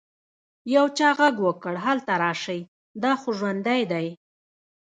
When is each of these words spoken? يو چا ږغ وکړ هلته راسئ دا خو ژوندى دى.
يو 0.75 0.85
چا 0.97 1.09
ږغ 1.19 1.35
وکړ 1.47 1.75
هلته 1.85 2.13
راسئ 2.23 2.59
دا 3.03 3.11
خو 3.21 3.29
ژوندى 3.39 3.79
دى. 3.91 4.07